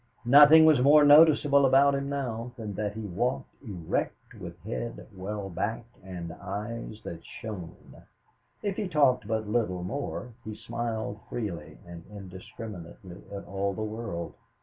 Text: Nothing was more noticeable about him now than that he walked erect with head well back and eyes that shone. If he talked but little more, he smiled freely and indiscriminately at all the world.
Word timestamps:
Nothing 0.25 0.65
was 0.65 0.81
more 0.81 1.03
noticeable 1.05 1.63
about 1.63 1.93
him 1.93 2.09
now 2.09 2.53
than 2.57 2.73
that 2.73 2.95
he 2.95 3.01
walked 3.05 3.53
erect 3.63 4.33
with 4.39 4.59
head 4.63 5.07
well 5.15 5.47
back 5.47 5.85
and 6.03 6.33
eyes 6.41 6.99
that 7.03 7.23
shone. 7.23 7.75
If 8.63 8.77
he 8.77 8.87
talked 8.87 9.27
but 9.27 9.47
little 9.47 9.83
more, 9.83 10.33
he 10.43 10.55
smiled 10.55 11.19
freely 11.29 11.77
and 11.85 12.03
indiscriminately 12.09 13.21
at 13.31 13.45
all 13.45 13.73
the 13.75 13.83
world. 13.83 14.33